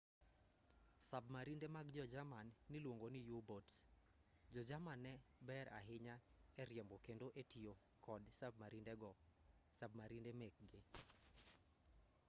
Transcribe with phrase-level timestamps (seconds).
[1.09, 3.75] sabmarinde mag jo-jerman niluongo ni u-boats
[4.53, 5.13] jo-jerman ne
[5.47, 6.15] ber ahinya
[6.61, 7.73] e riembo kendo e tiyo
[8.05, 8.23] kod
[9.79, 10.81] sabmarinde mekgi